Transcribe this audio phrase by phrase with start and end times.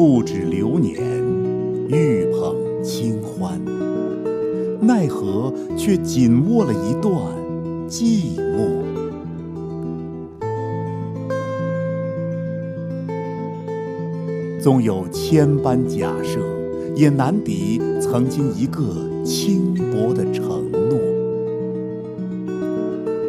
[0.00, 0.96] 不止流年，
[1.88, 3.60] 欲捧清欢，
[4.80, 7.12] 奈何却紧握了一段
[7.86, 8.80] 寂寞。
[14.58, 16.40] 纵有千般假设，
[16.96, 18.82] 也难敌曾经一个
[19.22, 20.98] 轻薄的承诺。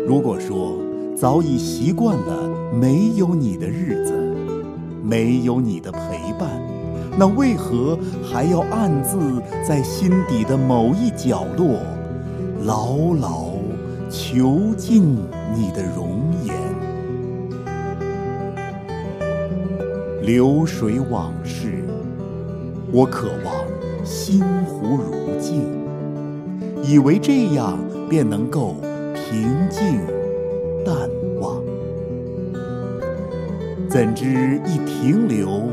[0.08, 0.78] 如果说
[1.18, 4.14] 早已习惯了没有你的日子，
[5.04, 6.00] 没有你的陪
[6.40, 6.61] 伴，
[7.18, 11.80] 那为何还要暗自在心底的某一角落，
[12.66, 13.52] 牢牢
[14.10, 15.18] 囚禁
[15.56, 16.56] 你的容颜？
[20.24, 21.84] 流水往事，
[22.92, 25.64] 我渴望心湖如镜，
[26.84, 27.78] 以为这样
[28.10, 28.76] 便能够
[29.14, 30.00] 平静
[30.86, 30.96] 淡
[31.40, 31.62] 忘。
[33.90, 35.64] 怎知一停留，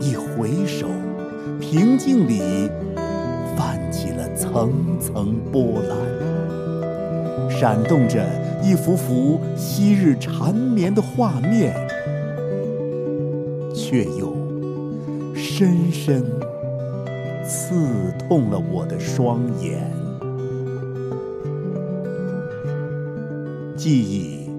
[0.00, 0.86] 一回首，
[1.60, 2.40] 平静里
[3.56, 8.24] 泛起了层层波澜，闪动着
[8.62, 11.74] 一幅幅昔日缠绵的画面。
[13.76, 14.34] 却又
[15.34, 16.24] 深深
[17.44, 17.74] 刺
[18.18, 19.88] 痛了我的双眼。
[23.76, 24.50] 记忆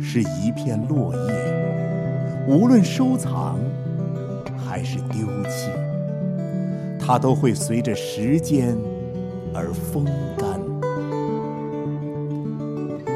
[0.00, 3.58] 是一片落叶，无论收藏
[4.72, 5.68] 还是丢弃，
[6.98, 8.74] 它都会随着时间
[9.52, 10.06] 而风
[10.38, 10.58] 干。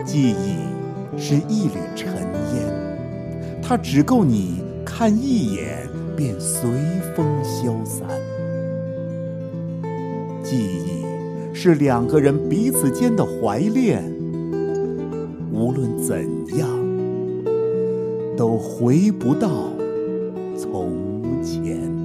[0.04, 2.12] 记忆是一缕尘
[2.52, 4.60] 烟，它只够你。
[4.84, 6.70] 看一眼便随
[7.14, 8.06] 风消散。
[10.42, 11.04] 记忆
[11.52, 14.02] 是两个人彼此间的怀恋，
[15.52, 16.24] 无论怎
[16.56, 16.68] 样，
[18.36, 19.48] 都回不到
[20.56, 21.15] 从
[21.46, 21.95] 前。